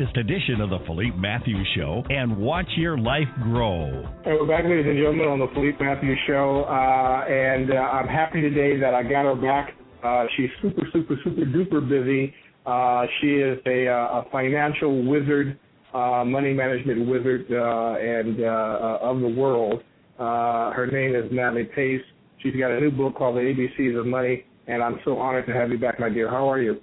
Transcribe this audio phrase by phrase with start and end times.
[0.00, 4.02] edition of the Philippe Matthews Show and watch your life grow.
[4.24, 8.08] Hey, we're back, ladies and gentlemen, on the Philippe Matthews Show, uh, and uh, I'm
[8.08, 9.74] happy today that I got her back.
[10.02, 12.34] Uh, she's super, super, super duper busy.
[12.66, 15.60] Uh, she is a, uh, a financial wizard,
[15.94, 19.82] uh, money management wizard, and of the world.
[20.18, 22.02] Her name is Natalie Pace.
[22.42, 25.52] She's got a new book called The ABCs of Money, and I'm so honored to
[25.52, 26.28] have you back, my dear.
[26.28, 26.80] How are you?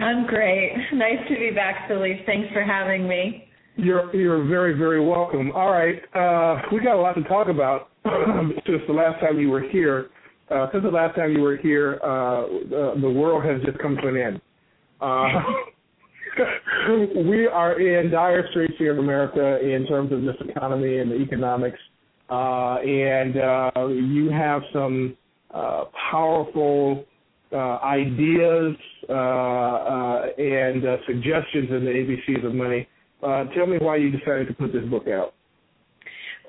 [0.00, 0.72] I'm great.
[0.94, 2.24] Nice to be back, Philippe.
[2.24, 3.48] Thanks for having me.
[3.76, 5.52] You're you're very very welcome.
[5.52, 7.90] All right, uh, we got a lot to talk about
[8.66, 10.10] since the last time you were here.
[10.50, 13.96] Uh, since the last time you were here, uh, the, the world has just come
[13.96, 14.40] to an end.
[15.00, 15.28] Uh,
[17.28, 21.16] we are in dire straits here in America in terms of this economy and the
[21.16, 21.78] economics,
[22.30, 25.16] uh, and uh, you have some
[26.10, 27.04] powerful
[27.52, 28.76] uh, ideas
[29.08, 32.88] uh, uh, and uh, suggestions in the ABCs of money.
[33.22, 35.34] Uh, tell me why you decided to put this book out.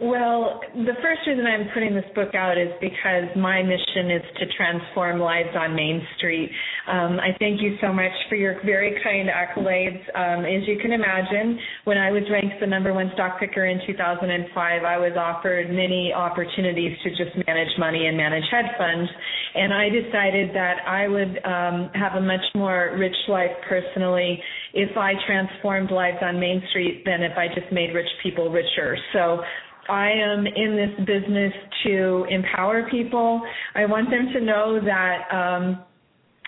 [0.02, 4.46] Well, the first reason I'm putting this book out is because my mission is to
[4.56, 6.50] transform lives on Main Street.
[6.88, 10.00] Um, I thank you so much for your very kind accolades.
[10.16, 13.82] Um, as you can imagine, when I was ranked the number one stock picker in
[13.86, 19.12] 2005, I was offered many opportunities to just manage money and manage hedge funds.
[19.56, 24.42] And I decided that I would um, have a much more rich life personally
[24.74, 28.98] if I transformed lives on Main Street than if I just made rich people richer.
[29.14, 29.42] So
[29.90, 31.54] I am in this business
[31.86, 33.42] to empower people.
[33.76, 35.84] I want them to know that um,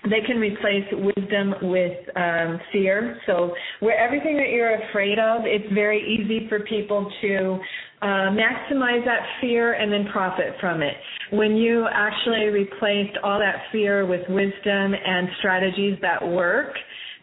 [0.03, 3.19] they can replace wisdom with um, fear.
[3.25, 7.59] So, where everything that you're afraid of, it's very easy for people to
[8.01, 10.95] uh, maximize that fear and then profit from it.
[11.31, 16.73] When you actually replaced all that fear with wisdom and strategies that work,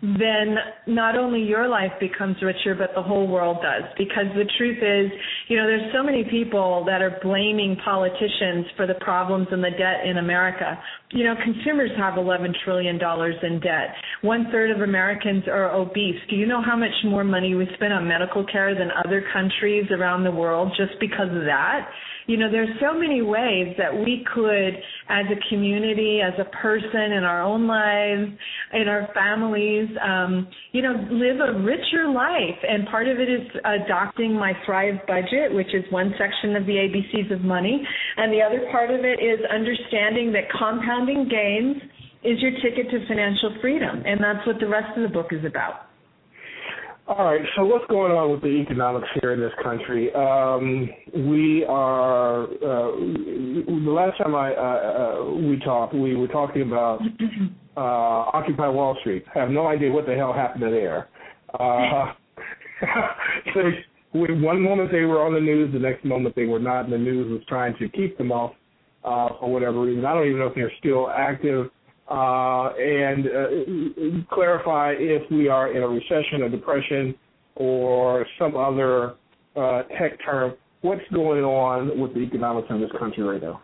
[0.00, 0.54] then
[0.86, 3.82] not only your life becomes richer, but the whole world does.
[3.98, 5.10] Because the truth is,
[5.48, 9.70] you know, there's so many people that are blaming politicians for the problems and the
[9.70, 10.78] debt in America.
[11.10, 13.94] You know, consumers have $11 trillion in debt.
[14.20, 16.20] One third of Americans are obese.
[16.28, 19.86] Do you know how much more money we spend on medical care than other countries
[19.90, 21.88] around the world just because of that?
[22.28, 24.76] you know, there's so many ways that we could,
[25.08, 28.30] as a community, as a person, in our own lives,
[28.74, 32.60] in our families, um, you know, live a richer life.
[32.68, 36.76] And part of it is adopting my Thrive budget, which is one section of the
[36.76, 37.82] ABCs of money.
[38.18, 40.52] And the other part of it is understanding that
[40.98, 41.76] compounding gains
[42.24, 44.02] is your ticket to financial freedom.
[44.04, 45.86] And that's what the rest of the book is about.
[47.06, 47.40] All right.
[47.56, 50.12] So what's going on with the economics here in this country?
[50.12, 50.90] Um,
[51.30, 57.00] we are uh, the last time I uh, uh, we talked, we were talking about
[57.78, 59.24] uh, Occupy Wall Street.
[59.34, 61.08] I have no idea what the hell happened there.
[61.58, 62.12] Uh,
[63.54, 63.62] so
[64.12, 66.84] one moment they were on the news, the next moment they were not.
[66.84, 68.52] And the news was trying to keep them off
[69.08, 70.04] uh, for whatever reason.
[70.04, 71.70] I don't even know if they're still active
[72.10, 77.14] uh, and uh, clarify if we are in a recession, a depression,
[77.56, 79.14] or some other
[79.56, 80.54] uh, tech term.
[80.82, 83.62] What's going on with the economics in this country right now?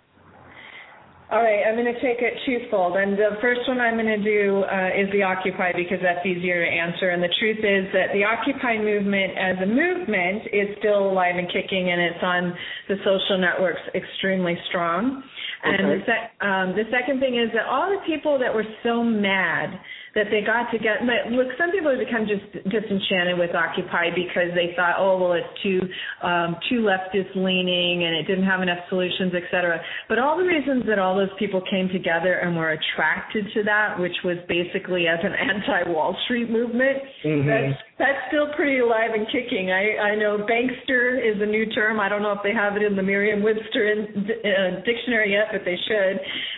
[1.34, 2.94] All right, I'm going to take it twofold.
[2.94, 6.62] And the first one I'm going to do uh, is the Occupy because that's easier
[6.62, 7.10] to answer.
[7.10, 11.50] And the truth is that the Occupy movement as a movement is still alive and
[11.50, 12.54] kicking, and it's on
[12.86, 15.24] the social networks extremely strong.
[15.64, 15.90] And okay.
[15.90, 19.74] the, sec- um, the second thing is that all the people that were so mad
[20.14, 21.02] that they got to get.
[21.30, 25.54] Look, some people have become just disenchanted with Occupy because they thought, oh well, it's
[25.62, 25.80] too
[26.22, 29.80] um, too leftist leaning and it didn't have enough solutions, et cetera.
[30.08, 33.98] But all the reasons that all those people came together and were attracted to that,
[33.98, 37.48] which was basically as an anti-Wall Street movement, mm-hmm.
[37.48, 39.70] that's that's still pretty alive and kicking.
[39.70, 42.00] I I know bankster is a new term.
[42.00, 45.62] I don't know if they have it in the Merriam-Webster in, uh, dictionary yet, but
[45.64, 46.16] they should.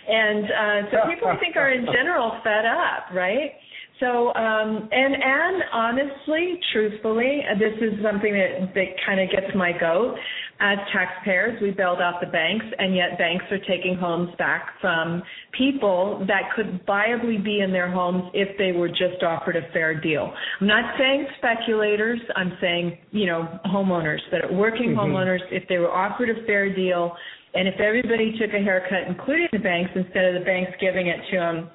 [0.09, 3.51] And uh, so people I think are in general fed up, right?
[3.99, 9.71] So, um, and and honestly, truthfully, this is something that that kind of gets my
[9.77, 10.15] goat.
[10.59, 15.21] As taxpayers, we bailed out the banks, and yet banks are taking homes back from
[15.55, 19.99] people that could viably be in their homes if they were just offered a fair
[19.99, 20.33] deal.
[20.59, 22.19] I'm not saying speculators.
[22.35, 24.99] I'm saying you know homeowners that are working mm-hmm.
[24.99, 27.15] homeowners if they were offered a fair deal,
[27.53, 31.19] and if everybody took a haircut, including the banks, instead of the banks giving it
[31.31, 31.69] to them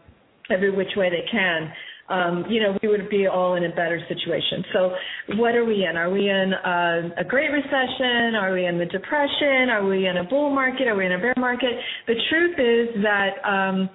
[0.50, 1.72] every which way they can
[2.12, 4.64] um, you know, we would be all in a better situation.
[4.72, 4.94] So,
[5.38, 5.96] what are we in?
[5.96, 8.34] Are we in a, a Great Recession?
[8.34, 9.70] Are we in the Depression?
[9.70, 10.86] Are we in a bull market?
[10.88, 11.72] Are we in a bear market?
[12.06, 13.88] The truth is that um,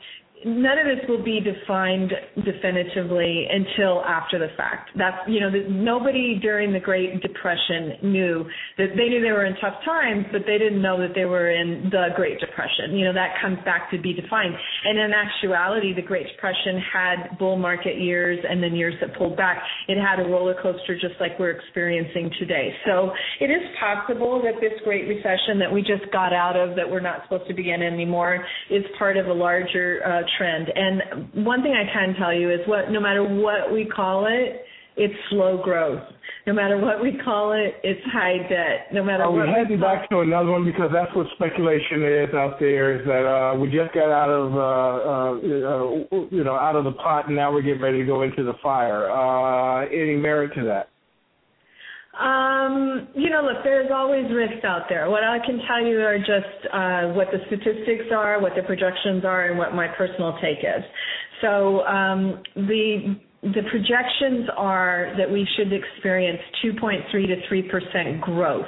[0.46, 2.12] none of this will be defined
[2.46, 4.92] definitively until after the fact.
[4.98, 8.46] That's you know nobody during the Great Depression knew
[8.78, 11.52] that they knew they were in tough times, but they didn't know that they were
[11.52, 12.96] in the Great Depression.
[12.96, 14.54] You know that comes back to be defined.
[14.86, 19.38] And in actuality, the Great Depression had bull market years and then years that pulled
[19.38, 19.62] back.
[19.88, 22.74] It had a roller coaster just like we're experiencing today.
[22.86, 26.90] So it is possible that this Great Recession that we just got out of, that
[26.90, 30.68] we're not supposed to be in anymore, is part of a larger uh, trend.
[30.74, 34.62] And one thing I can tell you is what no matter what we call it,
[34.98, 36.02] it's slow growth.
[36.48, 38.88] No matter what we call it, it's high debt.
[38.94, 39.48] No matter oh, what.
[39.48, 43.00] We you back to another one because that's what speculation is out there.
[43.00, 46.94] Is that uh, we just got out of uh, uh, you know out of the
[46.94, 49.10] pot and now we're getting ready to go into the fire.
[49.12, 50.90] Uh, any merit to that?
[52.20, 55.10] Um, you know, look, there's always risks out there.
[55.10, 59.24] What I can tell you are just uh, what the statistics are, what the projections
[59.24, 60.84] are, and what my personal take is.
[61.42, 68.66] So um, the the projections are that we should experience 2.3 to 3 percent growth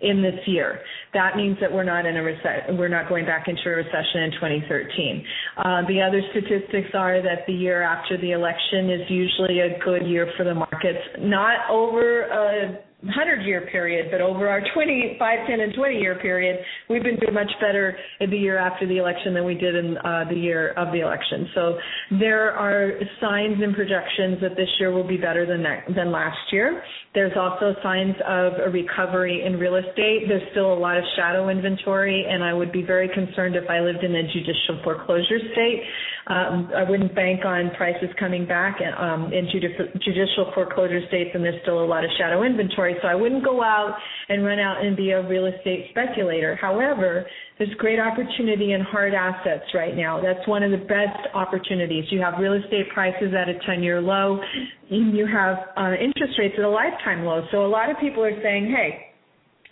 [0.00, 0.80] in this year.
[1.12, 2.76] That means that we're not in a recession.
[2.76, 5.24] We're not going back into a recession in 2013.
[5.56, 10.06] Uh, the other statistics are that the year after the election is usually a good
[10.06, 15.60] year for the markets, not over a 100 year period, but over our 25, 10,
[15.60, 16.56] and 20 year period,
[16.88, 19.98] we've been doing much better in the year after the election than we did in
[19.98, 21.48] uh, the year of the election.
[21.54, 21.78] So
[22.18, 26.38] there are signs and projections that this year will be better than that, than last
[26.50, 26.82] year.
[27.14, 30.26] There's also signs of a recovery in real estate.
[30.26, 33.80] There's still a lot of shadow inventory, and I would be very concerned if I
[33.80, 35.82] lived in a judicial foreclosure state.
[36.26, 41.60] Um, I wouldn't bank on prices coming back um, in judicial foreclosure states, and there's
[41.62, 42.93] still a lot of shadow inventory.
[43.02, 43.96] So I wouldn't go out
[44.28, 46.56] and run out and be a real estate speculator.
[46.56, 47.26] However,
[47.58, 50.20] there's great opportunity in hard assets right now.
[50.20, 52.04] That's one of the best opportunities.
[52.10, 54.40] You have real estate prices at a 10 year low,
[54.88, 57.46] you have uh, interest rates at a lifetime low.
[57.50, 59.13] So a lot of people are saying, hey,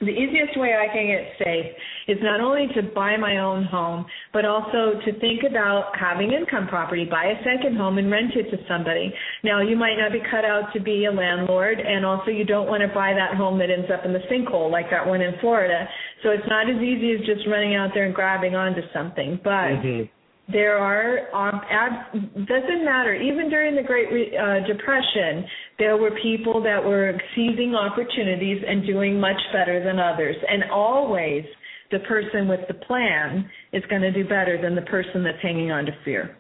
[0.05, 1.67] the easiest way I can get safe
[2.09, 6.67] is not only to buy my own home, but also to think about having income
[6.67, 9.13] property, buy a second home and rent it to somebody.
[9.45, 12.67] Now, you might not be cut out to be a landlord, and also you don't
[12.67, 15.35] want to buy that home that ends up in the sinkhole like that one in
[15.41, 15.89] Florida.
[16.23, 19.41] So it's not as easy as just running out there and grabbing onto something.
[19.43, 22.13] But mm-hmm there are um, ab-
[22.47, 23.15] doesn't matter.
[23.15, 25.45] Even during the great uh, depression
[25.79, 30.37] there were people that were seizing opportunities and doing much better than others.
[30.49, 31.45] And always
[31.91, 35.73] the person with the plan is going to do better than the person that's hanging
[35.73, 36.37] on to fear.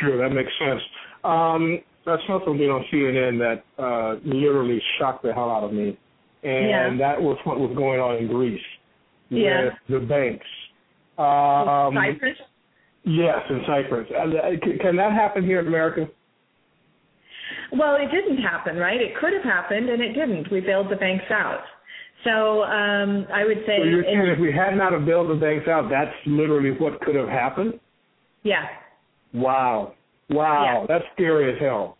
[0.00, 0.80] Sure that makes sense.
[1.24, 5.98] Um, that's something we see in that uh, literally shocked the hell out of me.
[6.42, 7.08] And yeah.
[7.14, 8.60] that was what was going on in greece
[9.30, 9.70] yeah.
[9.88, 10.46] with the banks.
[11.16, 12.36] Um, Cyprus
[13.04, 14.08] Yes, in Cyprus.
[14.10, 16.06] Uh, can that happen here in America?
[17.72, 19.00] Well, it didn't happen, right?
[19.00, 20.50] It could have happened, and it didn't.
[20.50, 21.60] We bailed the banks out.
[22.24, 23.78] So um, I would say.
[23.80, 27.00] So you're saying if we had not have bailed the banks out, that's literally what
[27.02, 27.78] could have happened?
[28.42, 28.64] Yeah.
[29.34, 29.92] Wow.
[30.30, 30.64] Wow.
[30.64, 30.86] Yeah.
[30.88, 31.98] That's scary as hell.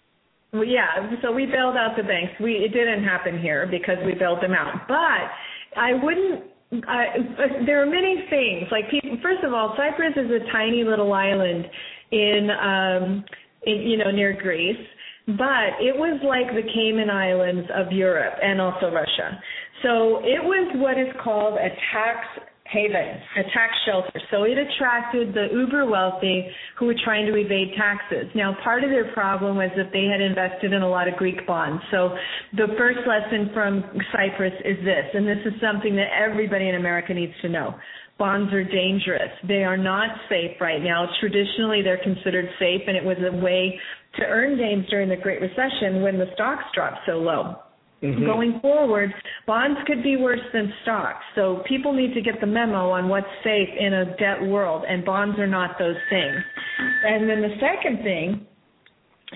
[0.52, 1.10] Well, yeah.
[1.20, 2.32] So we bailed out the banks.
[2.40, 4.88] We it didn't happen here because we bailed them out.
[4.88, 8.68] But I wouldn't uh, there are many things.
[8.70, 11.66] Like people, first of all, Cyprus is a tiny little island
[12.10, 13.24] in, um,
[13.66, 14.86] in you know, near Greece,
[15.26, 19.40] but it was like the Cayman Islands of Europe and also Russia.
[19.82, 22.26] So it was what is called a tax
[22.66, 24.20] haven, a tax shelter.
[24.30, 28.26] So it attracted the uber wealthy who were trying to evade taxes.
[28.34, 31.46] Now, part of their problem was that they had invested in a lot of Greek
[31.46, 31.82] bonds.
[31.90, 32.16] So
[32.56, 37.12] the first lesson from Cyprus is this, and this is something that everybody in America
[37.12, 37.74] needs to know.
[38.16, 39.30] Bonds are dangerous.
[39.46, 41.08] They are not safe right now.
[41.20, 43.78] Traditionally, they're considered safe, and it was a way
[44.16, 47.56] to earn gains during the Great Recession when the stocks dropped so low.
[48.04, 48.26] Mm-hmm.
[48.26, 49.12] Going forward,
[49.46, 51.24] bonds could be worse than stocks.
[51.34, 55.04] So people need to get the memo on what's safe in a debt world, and
[55.04, 56.36] bonds are not those things.
[57.06, 58.46] And then the second thing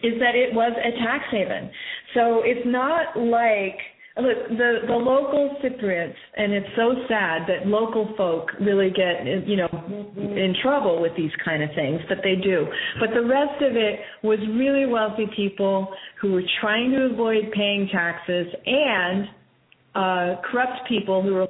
[0.02, 1.70] is that it was a tax haven.
[2.14, 3.78] So it's not like
[4.20, 9.56] look the the local Cypriots, and it's so sad that local folk really get you
[9.56, 9.68] know
[10.16, 12.66] in trouble with these kind of things, but they do.
[13.00, 15.88] But the rest of it was really wealthy people
[16.20, 19.28] who were trying to avoid paying taxes and
[19.94, 21.48] uh, corrupt people who were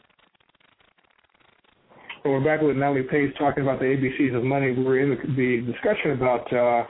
[2.25, 4.73] well, we're back with Natalie Pace talking about the ABCs of money.
[4.73, 6.85] We were in the, the discussion about uh,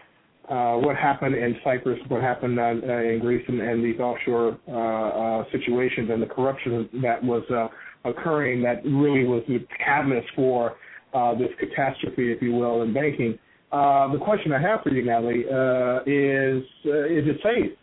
[0.51, 4.73] uh, what happened in Cyprus, what happened uh, in Greece, and, and these offshore uh,
[4.73, 7.69] uh, situations, and the corruption that was uh,
[8.09, 10.77] occurring that really was the catalyst for
[11.15, 13.39] uh, this catastrophe, if you will, in banking.
[13.73, 17.77] Uh, the question I have for you, Natalie, uh, is uh, is it safe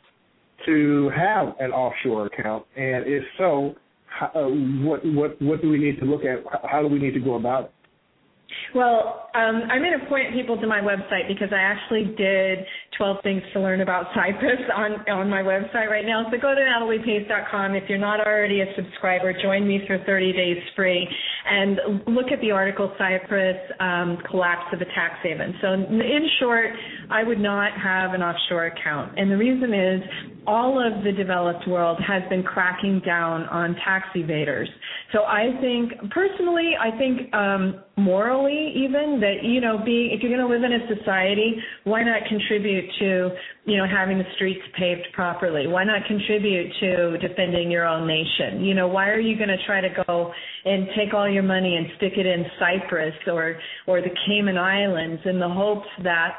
[0.65, 3.75] to have an offshore account, and if so,
[4.07, 4.47] how, uh,
[4.83, 6.43] what what what do we need to look at?
[6.67, 7.71] How do we need to go about it?
[8.73, 12.59] Well, um, I'm going to point people to my website because I actually did
[12.97, 16.25] 12 things to learn about Cyprus on on my website right now.
[16.31, 17.75] So go to nataliepace.com.
[17.75, 21.07] If you're not already a subscriber, join me for 30 days free
[21.45, 25.53] and look at the article Cyprus um, collapse of a tax haven.
[25.61, 26.71] So in short,
[27.09, 30.01] I would not have an offshore account, and the reason is
[30.47, 34.67] all of the developed world has been cracking down on tax evaders.
[35.11, 40.35] So I think personally, I think um, morally even that you know being if you're
[40.35, 42.21] going to live in a society, why not
[42.85, 45.67] contribute to you know having the streets paved properly?
[45.67, 48.63] Why not contribute to defending your own nation?
[48.63, 50.31] You know why are you going to try to go
[50.65, 55.21] and take all your money and stick it in Cyprus or or the Cayman Islands
[55.25, 56.31] in the hopes that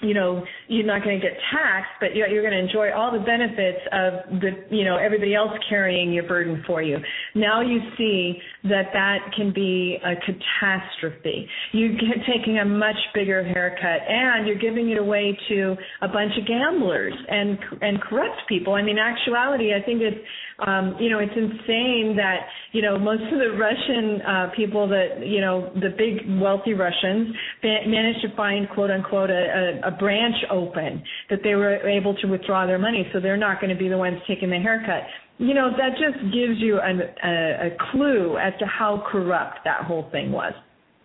[0.00, 3.12] you know you're not going to get taxed but you're, you're going to enjoy all
[3.12, 6.98] the benefits of the you know everybody else carrying your burden for you.
[7.34, 11.48] Now you see that that can be a catastrophe.
[11.72, 11.92] You're
[12.26, 17.14] taking a much bigger haircut and you're giving it away to a bunch of gamblers
[17.28, 18.74] and and corrupt people.
[18.74, 20.18] I mean actuality i think it's
[20.66, 25.26] um, you know, it's insane that you know most of the Russian uh, people that
[25.26, 30.36] you know the big wealthy Russians managed to find quote unquote a, a, a branch
[30.50, 33.88] open that they were able to withdraw their money, so they're not going to be
[33.88, 35.04] the ones taking the haircut.
[35.38, 39.84] You know, that just gives you an, a, a clue as to how corrupt that
[39.84, 40.52] whole thing was.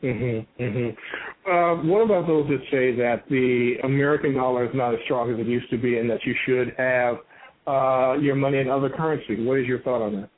[0.03, 1.49] Mm-hmm, mm-hmm.
[1.49, 5.39] Uh, what about those that say that the American dollar is not as strong as
[5.39, 7.17] it used to be, and that you should have
[7.67, 9.43] uh, your money in other currency.
[9.43, 10.29] What is your thought on that?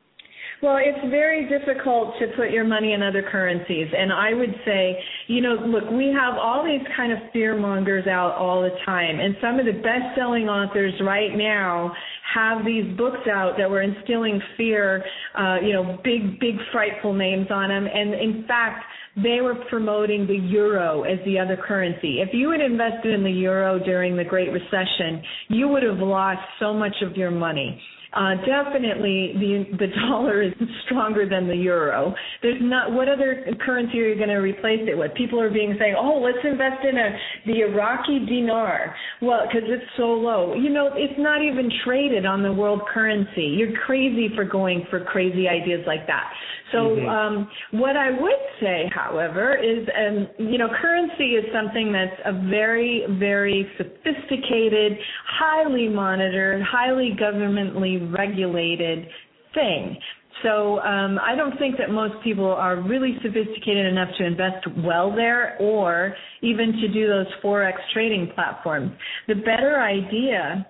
[0.60, 3.88] Well, it's very difficult to put your money in other currencies.
[3.96, 4.98] And I would say,
[5.28, 9.20] you know, look, we have all these kind of fear mongers out all the time.
[9.20, 11.94] And some of the best selling authors right now
[12.34, 15.06] have these books out that were instilling fear,
[15.38, 17.86] uh, you know, big, big, frightful names on them.
[17.86, 18.84] And in fact,
[19.16, 22.20] they were promoting the euro as the other currency.
[22.22, 26.42] If you had invested in the euro during the Great Recession, you would have lost
[26.60, 27.80] so much of your money.
[28.14, 30.54] Uh, definitely, the the dollar is
[30.86, 32.14] stronger than the euro.
[32.42, 35.14] There's not what other currency are you going to replace it with?
[35.16, 38.96] People are being saying, oh, let's invest in a the Iraqi dinar.
[39.22, 40.54] Well, because it's so low.
[40.56, 43.56] You know, it's not even traded on the world currency.
[43.58, 46.32] You're crazy for going for crazy ideas like that.
[46.72, 47.08] So mm-hmm.
[47.08, 52.34] um, what I would say, however, is um, you know currency is something that's a
[52.50, 59.08] very very sophisticated, highly monitored, highly governmentally regulated
[59.54, 59.98] thing.
[60.44, 65.16] So um, I don't think that most people are really sophisticated enough to invest well
[65.16, 68.92] there or even to do those forex trading platforms.
[69.28, 70.68] The better idea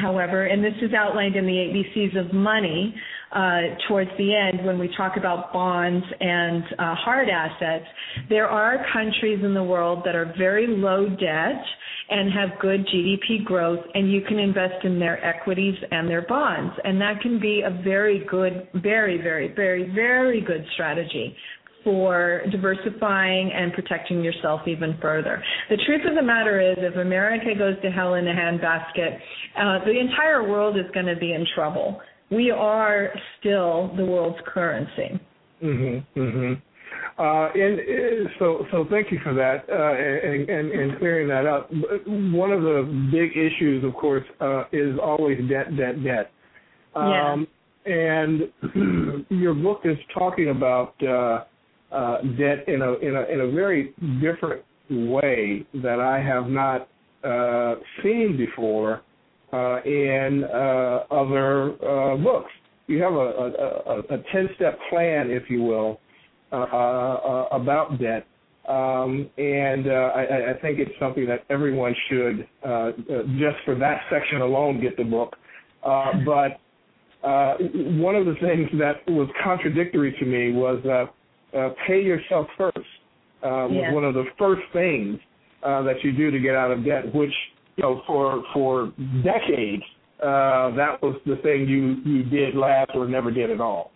[0.00, 2.94] however, and this is outlined in the ABCs of money
[3.88, 7.86] towards the end when we talk about bonds and uh, hard assets,
[8.28, 11.64] there are countries in the world that are very low debt
[12.10, 16.74] and have good GDP growth, and you can invest in their equities and their bonds.
[16.84, 21.34] And that can be a very good, very, very, very, very good strategy
[21.84, 25.42] for diversifying and protecting yourself even further.
[25.68, 29.16] The truth of the matter is, if America goes to hell in a handbasket,
[29.58, 32.00] uh, the entire world is going to be in trouble.
[32.32, 35.20] We are still the world's currency.
[35.62, 36.04] Mhm.
[36.16, 36.62] Mhm.
[37.18, 41.46] Uh, and uh, so, so thank you for that uh, and, and, and clearing that
[41.46, 41.70] up.
[42.06, 46.30] One of the big issues, of course, uh, is always debt, debt, debt.
[46.94, 47.46] Um,
[47.84, 47.92] yeah.
[47.92, 48.52] And
[49.28, 51.44] your book is talking about uh,
[51.94, 56.88] uh, debt in a in a in a very different way that I have not
[57.24, 59.02] uh, seen before
[59.52, 62.50] uh, in uh, other uh, books.
[62.86, 63.46] You have a, a,
[63.86, 66.00] a, a 10 step plan, if you will,
[66.52, 68.26] uh, uh, about debt.
[68.68, 72.46] Um, and uh, I, I think it's something that everyone should,
[73.38, 75.34] just for that section alone, get the book.
[75.84, 76.60] Uh, but
[77.26, 77.54] uh,
[77.98, 82.78] one of the things that was contradictory to me was uh, uh, pay yourself first.
[83.42, 83.92] Uh, was Yeah.
[83.92, 85.18] one of the first things
[85.62, 87.34] uh, that you do to get out of debt, which
[87.76, 88.92] you know for for
[89.24, 89.84] decades
[90.22, 93.90] uh, that was the thing you you did last or never did at all.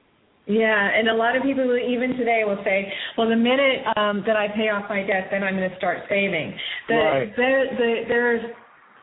[0.47, 4.37] Yeah, and a lot of people even today will say, "Well, the minute um, that
[4.37, 6.55] I pay off my debt, then I'm going to start saving."
[6.89, 7.37] The, Right.
[7.37, 8.43] there, the, there's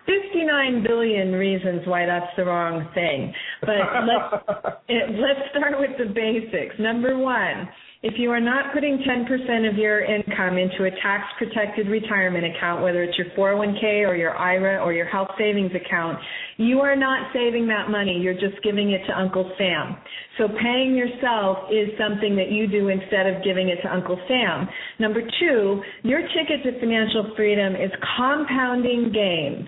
[0.05, 3.33] 59 billion reasons why that's the wrong thing.
[3.61, 6.75] But let's it, let's start with the basics.
[6.79, 7.69] Number one,
[8.03, 12.83] if you are not putting 10% of your income into a tax protected retirement account,
[12.83, 16.19] whether it's your 401k or your IRA or your health savings account,
[16.57, 18.19] you are not saving that money.
[18.19, 19.95] You're just giving it to Uncle Sam.
[20.37, 24.67] So paying yourself is something that you do instead of giving it to Uncle Sam.
[24.99, 29.65] Number two, your ticket to financial freedom is compounding gains.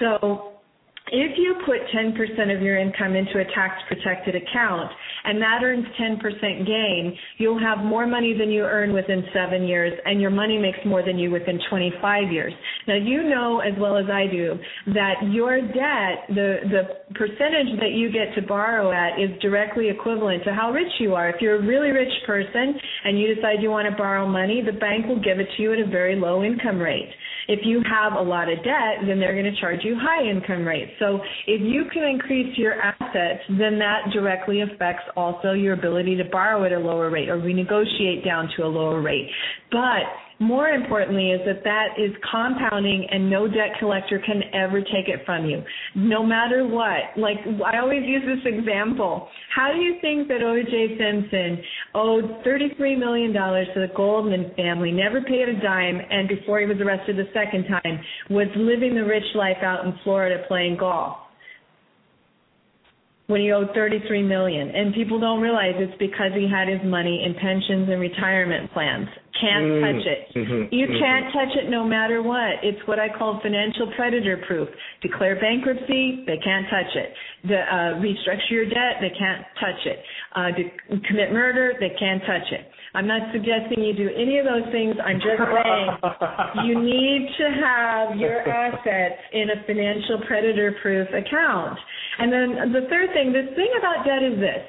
[0.00, 0.55] So
[1.12, 4.90] if you put 10% of your income into a tax protected account
[5.24, 9.92] and that earns 10% gain, you'll have more money than you earn within seven years
[10.04, 12.52] and your money makes more than you within 25 years.
[12.88, 14.58] Now you know as well as I do
[14.94, 20.42] that your debt, the, the percentage that you get to borrow at is directly equivalent
[20.44, 21.28] to how rich you are.
[21.30, 24.76] If you're a really rich person and you decide you want to borrow money, the
[24.78, 27.10] bank will give it to you at a very low income rate.
[27.48, 30.66] If you have a lot of debt, then they're going to charge you high income
[30.66, 30.90] rates.
[30.98, 36.24] So if you can increase your assets, then that directly affects also your ability to
[36.24, 39.30] borrow at a lower rate or renegotiate down to a lower rate.
[39.70, 45.08] But more importantly is that that is compounding and no debt collector can ever take
[45.08, 45.62] it from you
[45.94, 47.16] no matter what.
[47.16, 49.28] Like i always use this example.
[49.54, 51.64] How do you think that oj simpson
[51.94, 56.66] owed 33 million dollars to the goldman family never paid a dime and before he
[56.66, 61.18] was arrested the second time was living the rich life out in florida playing golf?
[63.28, 67.24] When he owed 33 million and people don't realize it's because he had his money
[67.26, 69.08] in pensions and retirement plans
[69.40, 69.80] can't Mm.
[69.84, 70.68] touch it Mhm.
[70.72, 70.98] you Mhm.
[70.98, 74.68] can't touch it no matter what it's what i call financial predator proof
[75.00, 80.04] declare bankruptcy they can't touch it the, uh, restructure your debt they can't touch it
[80.34, 80.72] uh, de-
[81.08, 84.96] commit murder they can't touch it i'm not suggesting you do any of those things
[85.04, 85.90] i'm just saying
[86.64, 91.78] you need to have your assets in a financial predator proof account.
[92.18, 94.62] And then the third thing, the thing about debt is this.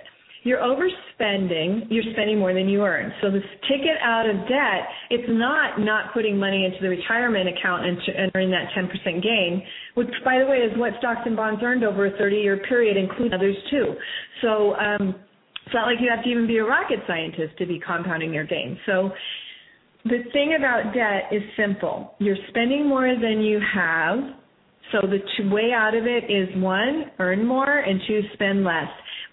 [0.43, 3.11] You're overspending, you're spending more than you earn.
[3.21, 7.85] So this ticket out of debt, it's not not putting money into the retirement account
[7.85, 9.63] and, to, and earning that 10% gain,
[9.95, 12.97] which by the way is what stocks and bonds earned over a 30 year period,
[12.97, 13.95] including others too.
[14.41, 15.15] So um,
[15.65, 18.45] it's not like you have to even be a rocket scientist to be compounding your
[18.45, 18.77] gains.
[18.85, 19.11] So
[20.05, 22.15] the thing about debt is simple.
[22.19, 24.19] You're spending more than you have.
[24.93, 28.87] So the way out of it is one, earn more, and two, spend less.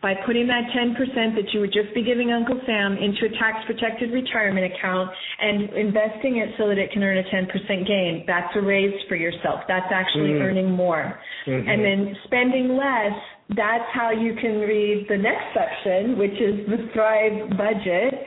[0.05, 1.01] By putting that 10%
[1.33, 5.09] that you would just be giving Uncle Sam into a tax protected retirement account
[5.40, 7.49] and investing it so that it can earn a 10%
[7.88, 9.64] gain, that's a raise for yourself.
[9.67, 10.43] That's actually Mm.
[10.43, 11.19] earning more.
[11.47, 11.69] Mhm.
[11.69, 13.17] And then spending less,
[13.57, 18.27] that's how you can read the next section, which is the Thrive budget.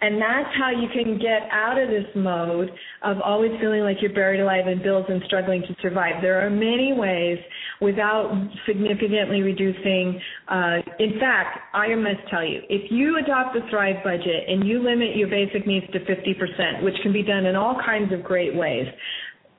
[0.00, 2.70] And that's how you can get out of this mode
[3.02, 6.20] of always feeling like you're buried alive in bills and struggling to survive.
[6.20, 7.38] There are many ways
[7.80, 8.30] without
[8.66, 10.20] significantly reducing.
[10.48, 14.82] Uh, in fact, I must tell you, if you adopt the Thrive budget and you
[14.82, 18.54] limit your basic needs to 50%, which can be done in all kinds of great
[18.54, 18.86] ways,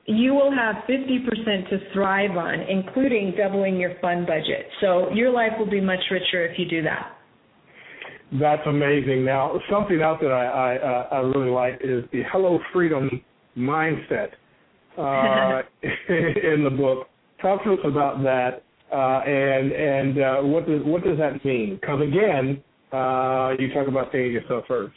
[0.06, 4.68] you will have 50% to thrive on, including doubling your fund budget.
[4.80, 7.15] So your life will be much richer if you do that.
[8.32, 9.24] That's amazing.
[9.24, 13.22] Now, something else that I I, uh, I really like is the Hello Freedom
[13.56, 14.30] mindset
[14.98, 17.08] uh, in the book.
[17.40, 21.78] Talk to us about that, uh, and and uh, what does what does that mean?
[21.80, 22.62] Because again,
[22.92, 24.94] uh, you talk about paying yourself first.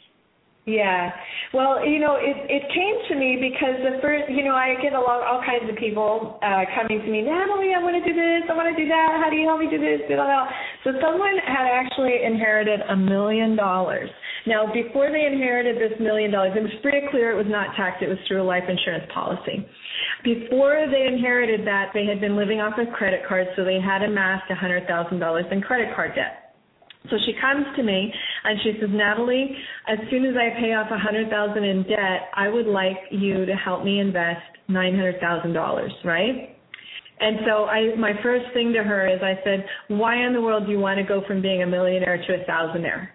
[0.66, 1.10] Yeah.
[1.54, 4.92] Well, you know, it it came to me because the first, you know, I get
[4.92, 8.12] a lot, all kinds of people uh, coming to me, Natalie, I want to do
[8.12, 9.18] this, I want to do that.
[9.24, 10.04] How do you help me do this?
[10.06, 10.46] Blah, blah.
[10.84, 14.10] So someone had actually inherited a million dollars.
[14.46, 18.04] Now, before they inherited this million dollars, it was pretty clear it was not taxed.
[18.04, 19.64] It was through a life insurance policy.
[20.24, 24.04] Before they inherited that, they had been living off of credit cards, so they had
[24.04, 26.49] amassed a hundred thousand dollars in credit card debt.
[27.08, 28.12] So she comes to me
[28.44, 29.56] and she says, Natalie,
[29.88, 33.46] as soon as I pay off a hundred thousand in debt, I would like you
[33.46, 36.56] to help me invest nine hundred thousand dollars, right?
[37.20, 40.66] And so I my first thing to her is I said, Why in the world
[40.66, 43.08] do you want to go from being a millionaire to a thousandaire?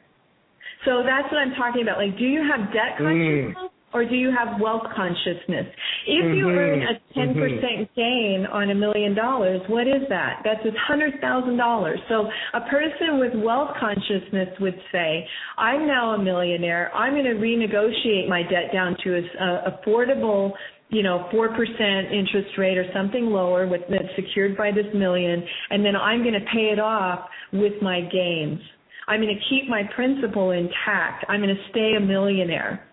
[0.85, 1.97] So that's what I'm talking about.
[1.97, 3.53] Like, do you have debt Mm.
[3.95, 5.65] Or do you have wealth consciousness?
[6.05, 6.57] If you Mhm.
[6.57, 10.41] earn a 10% gain on a million dollars, what is that?
[10.43, 12.01] That's a $100,000.
[12.09, 15.25] So a person with wealth consciousness would say,
[15.57, 16.91] I'm now a millionaire.
[16.93, 20.51] I'm going to renegotiate my debt down to a, a affordable
[20.89, 25.83] you know, 4% interest rate or something lower with that's secured by this million, and
[25.83, 28.61] then I'm going to pay it off with my gains.
[29.07, 31.25] I'm going to keep my principal intact.
[31.27, 32.85] I'm going to stay a millionaire.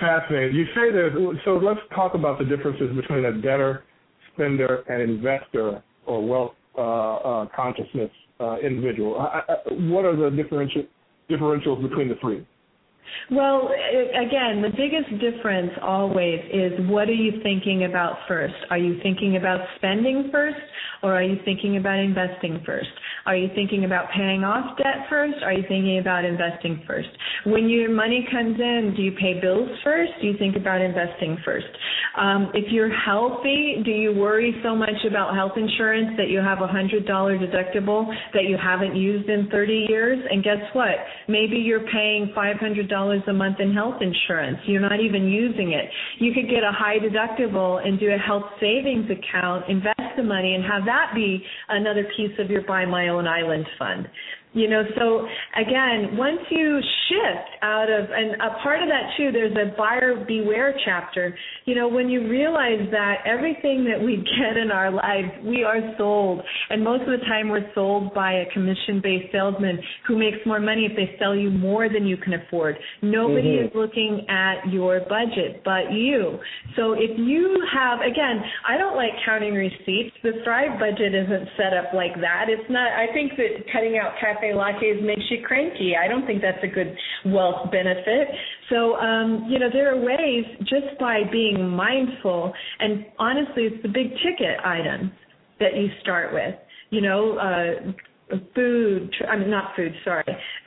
[0.00, 0.54] Fascinating.
[0.54, 3.84] You say there's so let's talk about the differences between a debtor,
[4.32, 9.14] spender, and investor or wealth uh, uh, consciousness uh, individual.
[9.70, 10.84] What are the differential
[11.28, 12.46] differentials between the three?
[13.30, 18.54] Well, again, the biggest difference always is what are you thinking about first?
[18.70, 20.56] Are you thinking about spending first
[21.02, 22.88] or are you thinking about investing first?
[23.26, 25.36] Are you thinking about paying off debt first?
[25.44, 27.08] Are you thinking about investing first?
[27.44, 30.12] When your money comes in, do you pay bills first?
[30.20, 31.66] Do you think about investing first?
[32.16, 36.62] Um, if you're healthy, do you worry so much about health insurance that you have
[36.62, 40.18] a $100 deductible that you haven't used in 30 years?
[40.30, 40.96] And guess what?
[41.28, 42.88] Maybe you're paying $500
[43.28, 44.58] a month in health insurance.
[44.66, 45.88] You're not even using it.
[46.18, 50.54] You could get a high deductible and do a health savings account, invest the money,
[50.54, 54.08] and have that be another piece of your Buy My Own Island fund.
[54.58, 59.30] You know, so again, once you shift out of, and a part of that too,
[59.30, 61.36] there's a buyer beware chapter.
[61.64, 65.78] You know, when you realize that everything that we get in our lives, we are
[65.96, 66.42] sold.
[66.70, 70.60] And most of the time we're sold by a commission based salesman who makes more
[70.60, 72.76] money if they sell you more than you can afford.
[73.02, 73.66] Nobody Mhm.
[73.68, 76.40] is looking at your budget but you.
[76.76, 80.16] So if you have, again, I don't like counting receipts.
[80.22, 82.46] The Thrive budget isn't set up like that.
[82.48, 85.94] It's not, I think that cutting out cafe lattes makes you cranky.
[85.96, 88.28] I don't think that's a good wealth benefit.
[88.70, 93.88] So, um, you know, there are ways just by being mindful, and honestly, it's the
[93.88, 95.10] big ticket items
[95.60, 96.54] that you start with.
[96.90, 100.24] You know, uh, food, I mean, not food, sorry,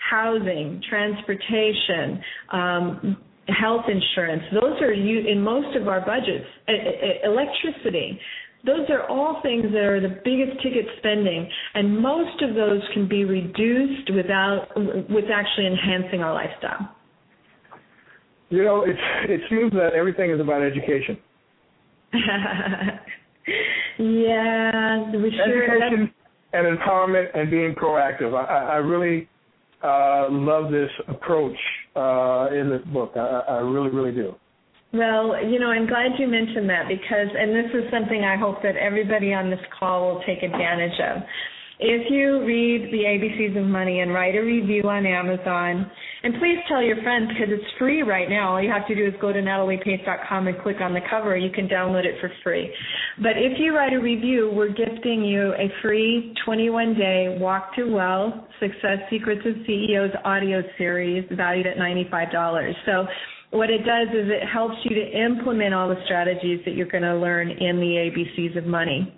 [0.09, 3.17] housing, transportation, um,
[3.47, 4.43] health insurance.
[4.53, 6.45] Those are you in most of our budgets.
[6.69, 8.19] E- e- electricity.
[8.65, 13.07] Those are all things that are the biggest ticket spending, and most of those can
[13.07, 14.67] be reduced without
[15.09, 16.95] with actually enhancing our lifestyle.
[18.49, 18.97] You know, it
[19.29, 21.17] it seems that everything is about education.
[23.97, 25.63] yeah, we sure.
[25.63, 26.13] Education
[26.53, 28.33] and empowerment and being proactive.
[28.33, 29.29] I, I really
[29.83, 31.57] uh, love this approach
[31.95, 33.13] uh, in this book.
[33.15, 34.35] I, I really, really do.
[34.93, 38.61] Well, you know, I'm glad you mentioned that because, and this is something I hope
[38.63, 41.23] that everybody on this call will take advantage of.
[41.83, 45.89] If you read the ABCs of Money and write a review on Amazon,
[46.23, 48.51] and please tell your friends because it's free right now.
[48.51, 51.35] All you have to do is go to nataliepace.com and click on the cover.
[51.35, 52.71] You can download it for free.
[53.17, 58.47] But if you write a review, we're gifting you a free 21-day Walk to Well
[58.59, 62.73] Success Secrets of CEOs audio series valued at $95.
[62.85, 63.07] So
[63.51, 67.03] what it does is it helps you to implement all the strategies that you're going
[67.03, 69.13] to learn in the ABCs of money.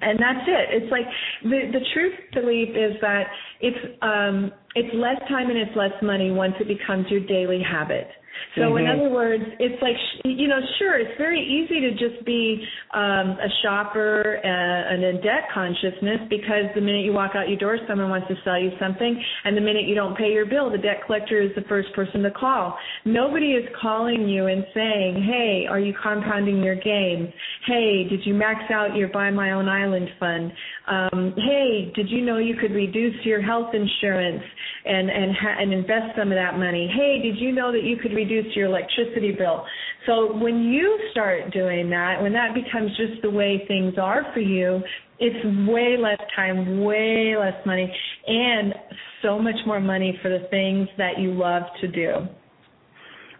[0.00, 0.82] And that's it.
[0.82, 1.06] It's like
[1.42, 3.24] the the truth belief is that
[3.60, 8.06] it's um it's less time and it's less money once it becomes your daily habit.
[8.54, 8.80] So Mhm.
[8.80, 13.38] in other words, it's like you know, sure, it's very easy to just be um,
[13.38, 17.78] a shopper uh, and in debt consciousness because the minute you walk out your door,
[17.86, 20.78] someone wants to sell you something, and the minute you don't pay your bill, the
[20.78, 22.76] debt collector is the first person to call.
[23.04, 27.32] Nobody is calling you and saying, "Hey, are you compounding your gains?
[27.66, 30.52] Hey, did you max out your Buy My Own Island fund?
[30.86, 34.42] Um, hey, did you know you could reduce your health insurance
[34.84, 36.88] and and ha- and invest some of that money?
[36.94, 39.64] Hey, did you know that you could reduce your electricity bill?"
[40.06, 44.40] So when you start doing that, when that becomes just the way things are for
[44.40, 44.82] you,
[45.18, 47.92] it's way less time, way less money,
[48.26, 48.74] and
[49.22, 52.28] so much more money for the things that you love to do.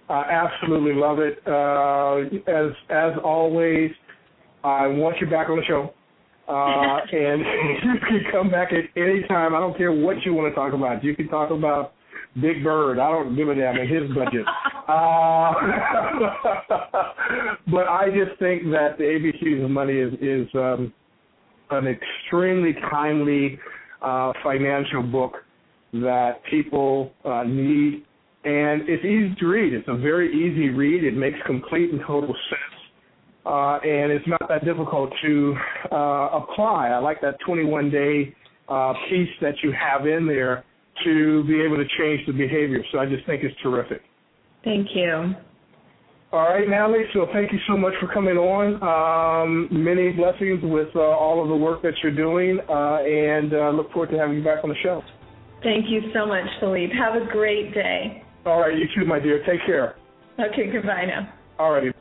[0.08, 1.38] I absolutely love it.
[1.46, 3.90] Uh, as as always,
[4.64, 5.92] I want you back on the show.
[6.48, 7.40] Uh, and
[7.84, 9.54] you can come back at any time.
[9.54, 11.04] I don't care what you want to talk about.
[11.04, 11.92] You can talk about
[12.40, 12.98] Big Bird.
[12.98, 14.46] I don't give a damn in his budget.
[14.88, 15.52] Uh,
[17.70, 20.94] but I just think that the ABCs of money is is um,
[21.70, 23.58] an extremely timely
[24.00, 25.34] uh, financial book
[25.92, 28.02] that people uh, need,
[28.44, 29.74] and it's easy to read.
[29.74, 31.04] It's a very easy read.
[31.04, 32.80] It makes complete and total sense,
[33.44, 35.54] uh, and it's not that difficult to
[35.92, 36.88] uh, apply.
[36.94, 38.34] I like that 21 day
[38.70, 40.64] uh, piece that you have in there
[41.04, 42.82] to be able to change the behavior.
[42.92, 44.02] So I just think it's terrific.
[44.64, 45.34] Thank you.
[46.30, 47.04] All right, Natalie.
[47.14, 48.76] So thank you so much for coming on.
[48.84, 53.70] Um, many blessings with uh, all of the work that you're doing, uh, and uh,
[53.70, 55.02] look forward to having you back on the show.
[55.62, 56.92] Thank you so much, Philippe.
[56.94, 58.22] Have a great day.
[58.44, 59.42] All right, you too, my dear.
[59.46, 59.96] Take care.
[60.38, 61.32] Okay, goodbye now.
[61.58, 61.92] All righty.